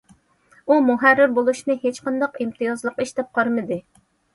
ئۇ 0.69 0.77
مۇھەررىر 0.85 1.37
بولۇشنى 1.37 1.77
ھېچقانداق 1.85 2.43
ئىمتىيازلىق 2.43 3.03
ئىش 3.07 3.19
دەپ 3.23 3.35
قارىمىدى. 3.41 3.85